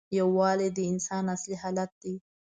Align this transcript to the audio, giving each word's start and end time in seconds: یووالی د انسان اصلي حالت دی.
یووالی 0.17 0.69
د 0.73 0.77
انسان 0.91 1.23
اصلي 1.35 1.55
حالت 1.61 1.91
دی. 2.01 2.15